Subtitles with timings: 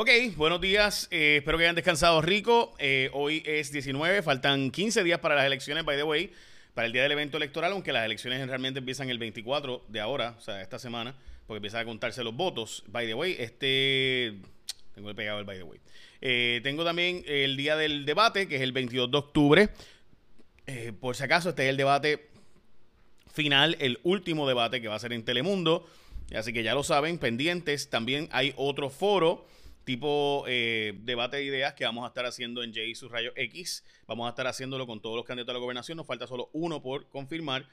[0.00, 1.08] Ok, buenos días.
[1.10, 2.72] Eh, espero que hayan descansado rico.
[2.78, 6.32] Eh, hoy es 19, faltan 15 días para las elecciones, by the way,
[6.72, 10.36] para el día del evento electoral, aunque las elecciones realmente empiezan el 24 de ahora,
[10.38, 11.16] o sea, esta semana,
[11.48, 12.84] porque empiezan a contarse los votos.
[12.86, 14.34] By the way, este...
[14.94, 15.80] Tengo el pegado el by the way.
[16.20, 19.68] Eh, tengo también el día del debate, que es el 22 de octubre.
[21.00, 22.28] por si acaso, este es el debate
[23.32, 25.88] final, el último debate que va a ser en Telemundo.
[26.36, 27.90] Así que ya lo saben, pendientes.
[27.90, 29.44] También hay otro foro
[29.88, 33.86] tipo eh, debate de ideas que vamos a estar haciendo en J sus rayos X.
[34.06, 35.96] Vamos a estar haciéndolo con todos los candidatos a la gobernación.
[35.96, 37.66] Nos falta solo uno por confirmar.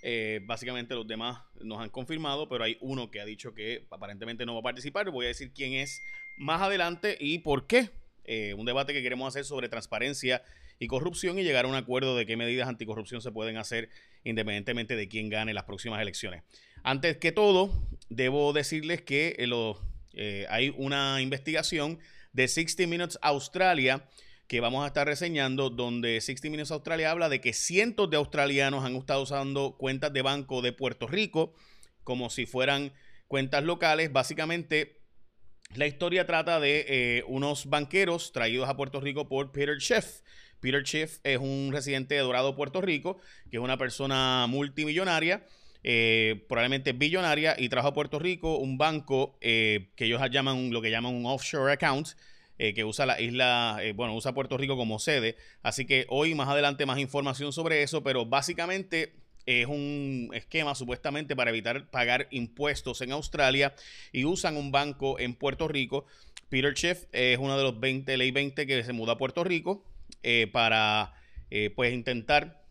[0.00, 4.46] Eh, básicamente los demás nos han confirmado, pero hay uno que ha dicho que aparentemente
[4.46, 5.10] no va a participar.
[5.10, 6.00] Voy a decir quién es
[6.38, 7.90] más adelante y por qué.
[8.26, 10.44] Eh, un debate que queremos hacer sobre transparencia
[10.78, 13.88] y corrupción y llegar a un acuerdo de qué medidas anticorrupción se pueden hacer
[14.22, 16.44] independientemente de quién gane las próximas elecciones.
[16.84, 17.72] Antes que todo,
[18.08, 19.78] debo decirles que los
[20.16, 21.98] eh, hay una investigación
[22.32, 24.08] de 60 Minutes Australia
[24.48, 28.84] que vamos a estar reseñando, donde 60 Minutes Australia habla de que cientos de australianos
[28.84, 31.54] han estado usando cuentas de banco de Puerto Rico
[32.04, 32.92] como si fueran
[33.26, 34.12] cuentas locales.
[34.12, 35.00] Básicamente,
[35.74, 40.22] la historia trata de eh, unos banqueros traídos a Puerto Rico por Peter Schiff.
[40.60, 43.18] Peter Schiff es un residente de Dorado, Puerto Rico,
[43.50, 45.44] que es una persona multimillonaria
[45.88, 50.82] eh, probablemente billonaria, y trajo a Puerto Rico un banco eh, que ellos llaman lo
[50.82, 52.08] que llaman un offshore account.
[52.58, 55.36] Eh, que usa la isla, bueno, usa Puerto Rico como sede.
[55.62, 59.12] Así que hoy más adelante más información sobre eso, pero básicamente
[59.44, 63.74] es un esquema supuestamente para evitar pagar impuestos en Australia
[64.10, 66.06] y usan un banco en Puerto Rico.
[66.48, 69.84] Peter Schiff es uno de los 20, ley 20 que se muda a Puerto Rico
[70.50, 71.12] para
[71.76, 72.64] pues intentar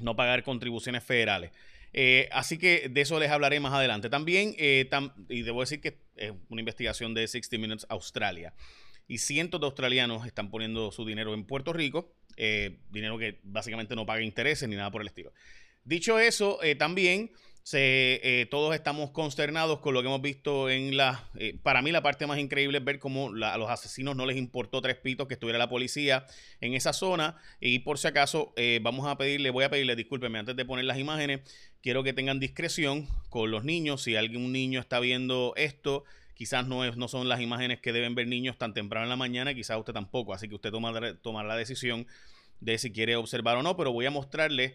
[0.00, 1.52] no pagar contribuciones federales.
[1.96, 4.10] Eh, así que de eso les hablaré más adelante.
[4.10, 4.90] También, eh,
[5.28, 8.52] y debo decir que es una investigación de 60 Minutes Australia.
[9.06, 13.94] Y cientos de australianos están poniendo su dinero en Puerto Rico, eh, dinero que básicamente
[13.94, 15.32] no paga intereses ni nada por el estilo.
[15.84, 17.30] Dicho eso, también
[17.64, 21.30] se, eh, todos estamos consternados con lo que hemos visto en la...
[21.34, 24.36] Eh, para mí la parte más increíble es ver cómo a los asesinos no les
[24.36, 26.26] importó tres pitos que estuviera la policía
[26.60, 27.38] en esa zona.
[27.60, 30.84] Y por si acaso, eh, vamos a pedirle, voy a pedirle, discúlpenme, antes de poner
[30.84, 31.40] las imágenes,
[31.80, 34.02] quiero que tengan discreción con los niños.
[34.02, 36.04] Si algún niño está viendo esto,
[36.34, 39.16] quizás no, es, no son las imágenes que deben ver niños tan temprano en la
[39.16, 40.34] mañana, quizás usted tampoco.
[40.34, 40.92] Así que usted toma,
[41.22, 42.06] toma la decisión
[42.60, 44.74] de si quiere observar o no, pero voy a mostrarle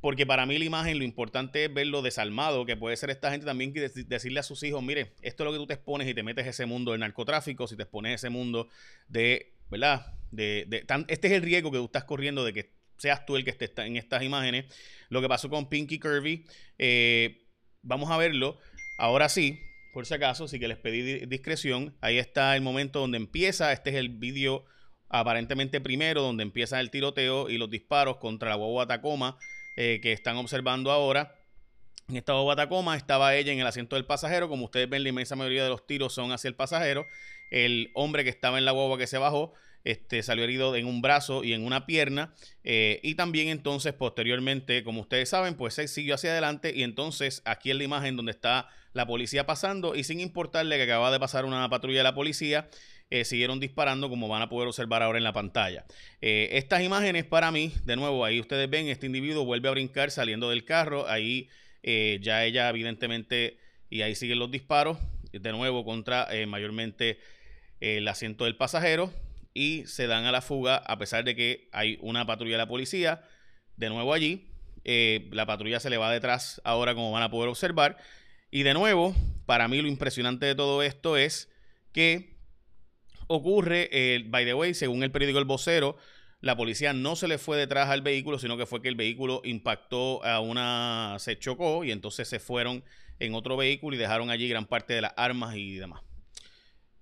[0.00, 3.30] porque para mí la imagen, lo importante es ver lo desalmado que puede ser esta
[3.30, 6.08] gente también que decirle a sus hijos, mire, esto es lo que tú te expones
[6.08, 8.68] y te metes ese mundo del narcotráfico, si te expones ese mundo
[9.08, 10.14] de, ¿verdad?
[10.30, 13.44] De, de este es el riesgo que tú estás corriendo de que seas tú el
[13.44, 14.66] que esté en estas imágenes.
[15.08, 16.44] Lo que pasó con Pinky Kirby,
[16.78, 17.46] eh,
[17.82, 18.58] vamos a verlo.
[18.98, 19.58] Ahora sí,
[19.92, 21.96] por si acaso, sí que les pedí discreción.
[22.00, 23.72] Ahí está el momento donde empieza.
[23.72, 24.64] Este es el vídeo
[25.08, 29.38] aparentemente primero, donde empieza el tiroteo y los disparos contra la guagua Tacoma.
[29.82, 31.34] Eh, que están observando ahora.
[32.10, 34.46] En estado de Tacoma estaba ella en el asiento del pasajero.
[34.46, 37.06] Como ustedes ven, la inmensa mayoría de los tiros son hacia el pasajero.
[37.50, 39.54] El hombre que estaba en la guagua que se bajó
[39.84, 42.34] este, salió herido en un brazo y en una pierna.
[42.62, 46.74] Eh, y también entonces, posteriormente, como ustedes saben, pues se siguió hacia adelante.
[46.76, 50.82] Y entonces aquí en la imagen donde está la policía pasando y sin importarle que
[50.82, 52.68] acaba de pasar una patrulla de la policía,
[53.10, 55.84] eh, siguieron disparando como van a poder observar ahora en la pantalla.
[56.20, 60.12] Eh, estas imágenes para mí, de nuevo, ahí ustedes ven, este individuo vuelve a brincar
[60.12, 61.48] saliendo del carro, ahí
[61.82, 64.96] eh, ya ella evidentemente, y ahí siguen los disparos,
[65.32, 67.18] de nuevo contra mayormente
[67.80, 69.12] el asiento del pasajero,
[69.54, 72.68] y se dan a la fuga a pesar de que hay una patrulla de la
[72.68, 73.22] policía,
[73.76, 74.46] de nuevo allí,
[74.84, 77.96] la patrulla se le va detrás ahora como van a poder observar,
[78.52, 79.14] y de nuevo,
[79.46, 81.48] para mí lo impresionante de todo esto es
[81.92, 82.39] que
[83.30, 85.96] ocurre, eh, by the way, según el periódico El Vocero,
[86.40, 89.40] la policía no se le fue detrás al vehículo, sino que fue que el vehículo
[89.44, 92.82] impactó a una, se chocó y entonces se fueron
[93.20, 96.02] en otro vehículo y dejaron allí gran parte de las armas y demás.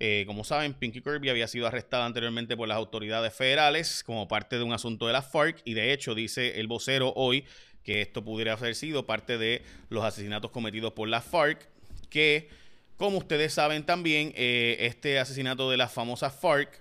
[0.01, 4.59] Eh, como saben, Pinky Kirby había sido arrestada anteriormente por las autoridades federales como parte
[4.59, 7.45] de un asunto de la FARC y de hecho dice el vocero hoy
[7.83, 11.69] que esto pudiera haber sido parte de los asesinatos cometidos por la FARC
[12.11, 12.51] que
[12.99, 16.81] como ustedes saben también, eh, este asesinato de las famosas FARC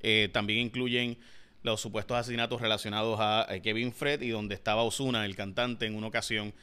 [0.00, 1.18] eh, también incluyen
[1.62, 6.06] los supuestos asesinatos relacionados a, Kevin Fred y donde estaba Osuna, el cantante, en una
[6.06, 6.54] ocasión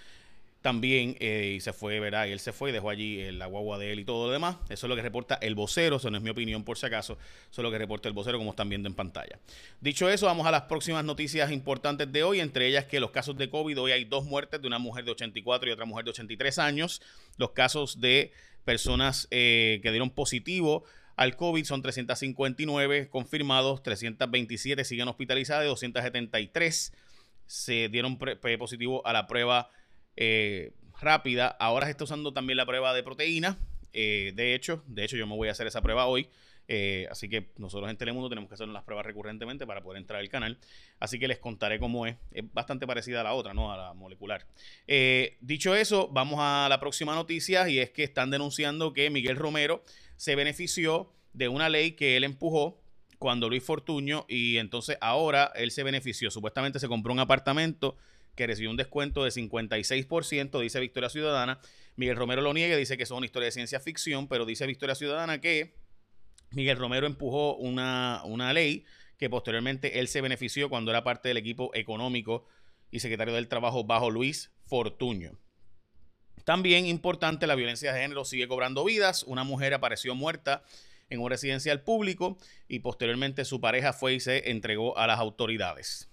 [0.63, 2.25] también eh, y se fue, ¿verdad?
[2.25, 4.55] Y él se fue y dejó allí la guagua de él y todo lo demás.
[4.69, 7.13] Eso es lo que reporta el vocero, eso no es mi opinión por si acaso,
[7.51, 9.37] eso es lo que reporta el vocero como están viendo en pantalla.
[9.79, 13.37] Dicho eso, vamos a las próximas noticias importantes de hoy, entre ellas que los casos
[13.37, 16.09] de COVID, hoy hay dos muertes de una mujer de 84 y otra mujer de
[16.09, 16.99] 83 años,
[17.37, 18.31] los casos de
[18.65, 20.83] personas eh, que dieron positivo
[21.15, 26.93] al COVID son 359 confirmados, 327 siguen hospitalizadas, 273
[27.45, 29.69] se dieron positivo a la prueba
[30.17, 31.47] eh, rápida.
[31.47, 33.57] Ahora se está usando también la prueba de proteína.
[33.93, 36.27] Eh, de hecho, de hecho yo me voy a hacer esa prueba hoy.
[36.67, 40.19] Eh, así que nosotros en Telemundo tenemos que hacer las pruebas recurrentemente para poder entrar
[40.19, 40.57] al canal.
[40.99, 42.15] Así que les contaré cómo es.
[42.31, 43.71] Es bastante parecida a la otra, ¿no?
[43.71, 44.45] A la molecular.
[45.41, 49.83] dicho eso, vamos a la próxima noticia y es que están denunciando que Miguel Romero
[50.17, 52.81] se benefició de una ley que él empujó
[53.19, 56.31] cuando Luis Fortuño y entonces ahora él se benefició.
[56.31, 57.97] Supuestamente se compró un apartamento
[58.35, 61.59] que recibió un descuento de 56%, dice Victoria Ciudadana.
[61.95, 64.95] Miguel Romero lo niega, dice que es una historia de ciencia ficción, pero dice Victoria
[64.95, 65.73] Ciudadana que
[66.51, 68.85] Miguel Romero empujó una, una ley
[69.17, 72.45] que posteriormente él se benefició cuando era parte del equipo económico
[72.91, 75.37] y secretario del Trabajo bajo Luis Fortuño.
[76.43, 79.23] También importante, la violencia de género sigue cobrando vidas.
[79.23, 80.63] Una mujer apareció muerta
[81.09, 82.37] en un residencial público
[82.67, 86.09] y posteriormente su pareja fue y se entregó a las autoridades.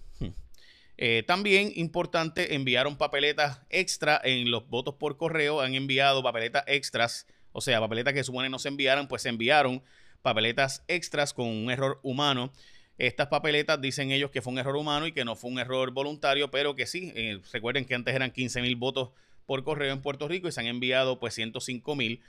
[0.99, 7.27] Eh, también importante, enviaron papeletas extra en los votos por correo, han enviado papeletas extras,
[7.53, 9.83] o sea, papeletas que supone no se enviaran, pues se enviaron
[10.23, 12.53] papeletas extras con un error humano.
[12.99, 15.91] Estas papeletas dicen ellos que fue un error humano y que no fue un error
[15.91, 19.11] voluntario, pero que sí, eh, recuerden que antes eran 15 mil votos
[19.47, 22.23] por correo en Puerto Rico y se han enviado pues 105 mil.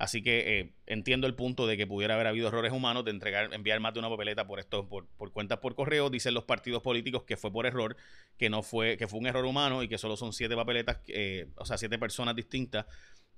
[0.00, 3.52] Así que eh, entiendo el punto de que pudiera haber habido errores humanos de entregar,
[3.52, 6.08] enviar más de una papeleta por esto, por, por cuentas por correo.
[6.08, 7.98] Dicen los partidos políticos que fue por error,
[8.38, 11.48] que no fue, que fue un error humano y que solo son siete papeletas, eh,
[11.56, 12.86] o sea, siete personas distintas,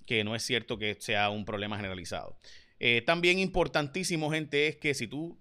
[0.06, 2.37] que no es cierto que sea un problema generalizado.
[2.84, 5.38] Eh, también importantísimo, gente, es que si tú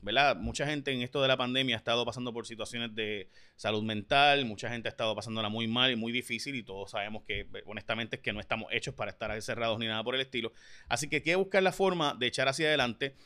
[0.00, 0.36] ¿verdad?
[0.36, 4.44] Mucha gente en esto de la pandemia ha estado pasando por situaciones de salud mental,
[4.44, 8.16] mucha gente ha estado pasándola muy mal y muy difícil y todos sabemos que honestamente
[8.16, 10.52] es que no estamos hechos para estar encerrados ni nada por el estilo.
[10.88, 13.16] Así que hay que buscar la forma de echar hacia adelante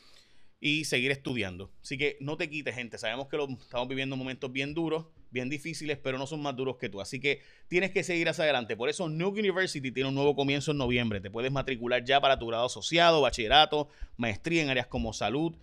[0.65, 1.73] y seguir estudiando.
[1.81, 2.97] Así que no te quites, gente.
[2.97, 6.77] Sabemos que lo, estamos viviendo momentos bien duros, bien difíciles, pero no son más duros
[6.77, 7.01] que tú.
[7.01, 8.77] Así que tienes que seguir hacia adelante.
[8.77, 11.19] Por eso Nuke University tiene un nuevo comienzo en noviembre.
[11.19, 15.53] Te puedes matricular ya para tu grado asociado, bachillerato, maestría en áreas como salud,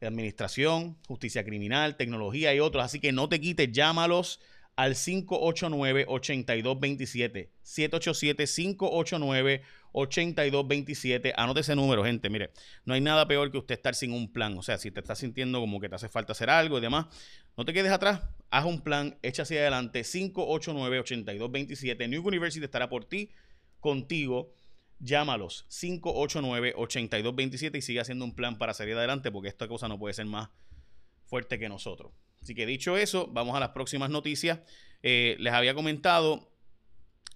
[0.00, 2.84] administración, justicia criminal, tecnología y otros.
[2.84, 4.40] Así que no te quites, llámalos
[4.74, 7.50] al 589-8227.
[9.96, 11.32] 787-589-8227.
[11.36, 12.30] Anote ese número, gente.
[12.30, 12.50] Mire,
[12.84, 14.56] no hay nada peor que usted estar sin un plan.
[14.58, 17.06] O sea, si te estás sintiendo como que te hace falta hacer algo y demás,
[17.56, 18.22] no te quedes atrás.
[18.50, 20.02] Haz un plan, echa hacia adelante.
[20.02, 22.08] 589-8227.
[22.08, 23.30] New University estará por ti,
[23.80, 24.52] contigo
[24.98, 30.14] llámalos 589-8227 y sigue haciendo un plan para salir adelante porque esta cosa no puede
[30.14, 30.50] ser más
[31.24, 32.12] fuerte que nosotros.
[32.40, 34.60] Así que dicho eso, vamos a las próximas noticias.
[35.02, 36.52] Eh, les había comentado,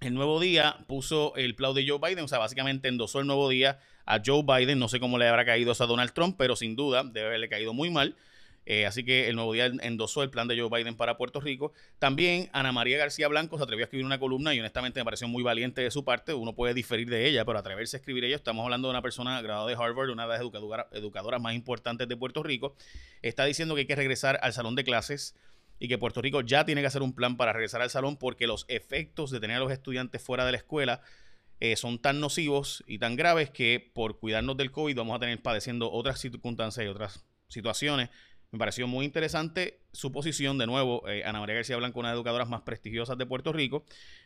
[0.00, 3.48] el nuevo día puso el plan de Joe Biden, o sea, básicamente endosó el nuevo
[3.48, 4.78] día a Joe Biden.
[4.78, 7.74] No sé cómo le habrá caído a Donald Trump, pero sin duda debe haberle caído
[7.74, 8.16] muy mal.
[8.66, 11.72] Eh, así que el nuevo día endosó el plan de Joe Biden para Puerto Rico.
[11.98, 15.28] También Ana María García Blanco se atrevió a escribir una columna y honestamente me pareció
[15.28, 16.34] muy valiente de su parte.
[16.34, 19.40] Uno puede diferir de ella, pero atreverse a escribir ella, estamos hablando de una persona
[19.42, 22.74] graduada de Harvard, una de las educadoras más importantes de Puerto Rico.
[23.22, 25.34] Está diciendo que hay que regresar al salón de clases
[25.80, 28.46] y que Puerto Rico ya tiene que hacer un plan para regresar al salón porque
[28.46, 31.00] los efectos de tener a los estudiantes fuera de la escuela
[31.58, 35.42] eh, son tan nocivos y tan graves que por cuidarnos del COVID vamos a tener
[35.42, 38.10] padeciendo otras circunstancias y otras situaciones
[38.52, 40.58] me pareció muy interesante su posición.
[40.58, 43.52] De nuevo, eh, Ana María García Blanco, una de las educadoras más prestigiosas de Puerto
[43.52, 43.84] Rico,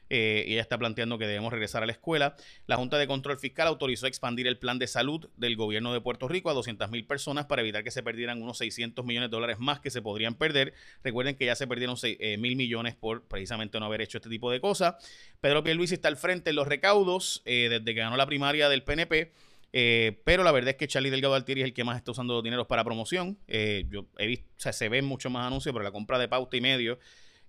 [0.09, 2.35] eh, y ella está planteando que debemos regresar a la escuela.
[2.67, 6.27] La Junta de Control Fiscal autorizó expandir el plan de salud del gobierno de Puerto
[6.27, 9.59] Rico a 200 mil personas para evitar que se perdieran unos 600 millones de dólares
[9.59, 10.73] más que se podrían perder.
[11.03, 14.51] Recuerden que ya se perdieron eh, mil millones por precisamente no haber hecho este tipo
[14.51, 14.95] de cosas.
[15.41, 19.33] Pedro Pierluisi está al frente en los recaudos desde que ganó la primaria del PNP.
[19.77, 22.41] Eh, pero la verdad es que Charlie Delgado Altieri es el que más está usando
[22.43, 23.37] dinero para promoción.
[23.49, 26.29] Eh, yo he visto, o sea, se ven muchos más anuncios, pero la compra de
[26.29, 27.01] pauta y medio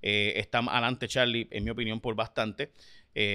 [0.02, 2.72] eh, está adelante Charlie, en mi opinión, por bastante.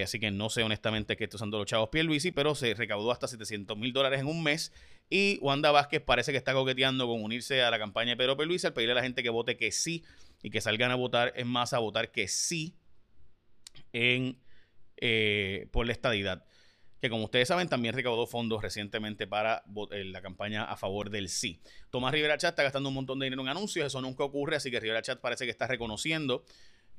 [0.02, 3.28] así que no sé honestamente qué está usando los chavos Pierluisi, pero se recaudó hasta
[3.28, 4.72] 700 mil dólares en un mes.
[5.08, 8.66] Y Wanda Vázquez parece que está coqueteando con unirse a la campaña de Pedro Pierluisi
[8.66, 10.02] al pedirle a la gente que vote que sí
[10.42, 12.74] y que salgan a votar en masa a votar que sí
[13.92, 14.36] en,
[15.70, 16.44] por la estadidad
[17.00, 21.28] que como ustedes saben también recaudó fondos recientemente para eh, la campaña a favor del
[21.28, 21.60] sí.
[21.90, 24.70] Tomás Rivera Chat está gastando un montón de dinero en anuncios, eso nunca ocurre, así
[24.70, 26.44] que Rivera Chat parece que está reconociendo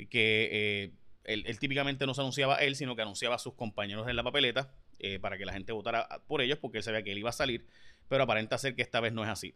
[0.10, 0.92] que eh,
[1.26, 4.74] él, típicamente no se anunciaba él, sino que anunciaba a sus compañeros en la papeleta
[4.98, 7.34] eh, para que la gente votara por ellos, porque él sabía que él iba a
[7.34, 7.68] salir,
[8.08, 9.54] pero aparenta ser que esta vez no es así.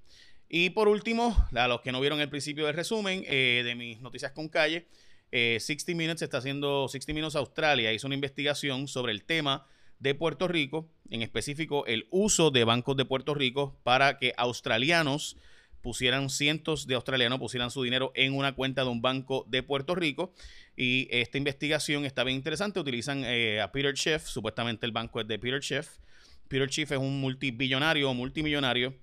[0.48, 4.32] Y por último, a los que no vieron el principio del resumen de mis noticias
[4.32, 4.86] con calle,
[5.32, 9.66] 60 Minutes está haciendo, 60 Minutes Australia hizo una investigación sobre el tema
[10.00, 15.38] de Puerto Rico, en específico el uso de bancos de Puerto Rico para que australianos
[15.82, 19.94] pusieran cientos de australianos pusieran su dinero en una cuenta de un banco de Puerto
[19.94, 20.34] Rico
[20.76, 22.80] y esta investigación está bien interesante.
[22.80, 26.00] Utilizan eh, a Peter Schiff, supuestamente el banco es de Peter Schiff.
[26.48, 28.96] Peter Schiff es un multibillonario o multimillonario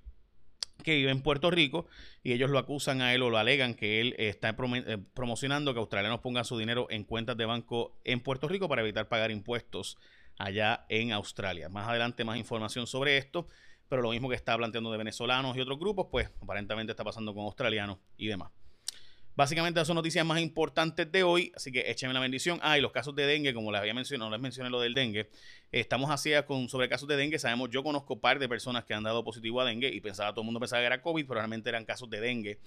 [0.83, 1.87] que vive en Puerto Rico
[2.25, 5.81] y ellos lo acusan a él o lo alegan que él está eh, promocionando que
[5.81, 9.99] australianos pongan su dinero en cuentas de banco en Puerto Rico para evitar pagar impuestos
[10.43, 11.69] allá en Australia.
[11.69, 13.47] Más adelante más información sobre esto,
[13.89, 17.33] pero lo mismo que está planteando de venezolanos y otros grupos, pues aparentemente está pasando
[17.35, 18.51] con australianos y demás.
[19.35, 22.59] Básicamente esas son noticias más importantes de hoy, así que échenme la bendición.
[22.63, 24.93] Ah, y los casos de dengue, como les había mencionado, no les mencioné lo del
[24.93, 25.31] dengue.
[25.71, 27.39] Estamos así con sobre casos de dengue.
[27.39, 30.33] Sabemos, yo conozco un par de personas que han dado positivo a dengue y pensaba,
[30.33, 32.59] todo el mundo pensaba que era COVID, pero realmente eran casos de dengue.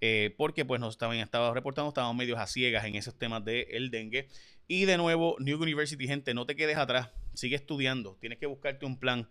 [0.00, 3.90] Eh, porque pues nos estaban estaba reportando, estábamos medios a ciegas en esos temas del
[3.90, 4.28] dengue.
[4.70, 8.86] Y de nuevo, New University, gente, no te quedes atrás, sigue estudiando, tienes que buscarte
[8.86, 9.28] un plan.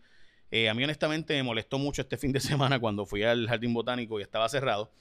[0.52, 3.74] Eh, a mí honestamente me molestó mucho este fin de semana cuando fui al jardín
[3.74, 4.92] botánico y estaba cerrado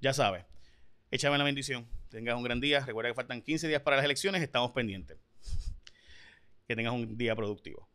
[0.00, 0.44] Ya sabes,
[1.10, 1.88] échame la bendición.
[2.10, 2.78] Tengas un gran día.
[2.80, 5.18] Recuerda que faltan 15 días para las elecciones, estamos pendientes.
[6.68, 7.88] Que tengas un día productivo.